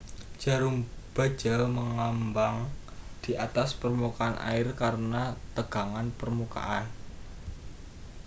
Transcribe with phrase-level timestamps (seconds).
[0.43, 0.77] jarum
[1.15, 2.57] baja mengambang
[3.23, 5.23] di atas permukaan air karena
[5.55, 6.85] tegangan permukaan